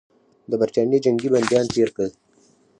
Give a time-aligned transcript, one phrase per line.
[0.49, 2.11] د برټانیې جنګي بندیان تېر کړل.